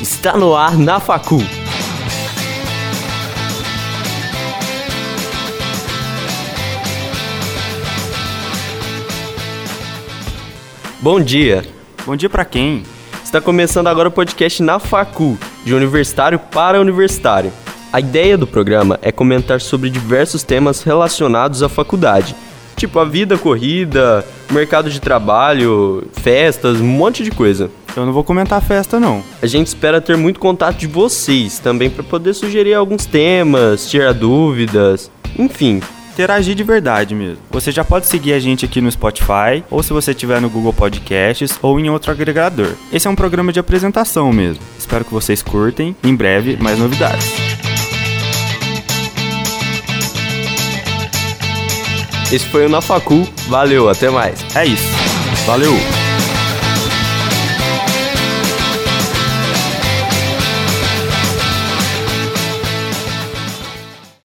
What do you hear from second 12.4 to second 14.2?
quem? Está começando agora o